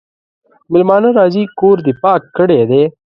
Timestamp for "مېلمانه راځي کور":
0.71-1.77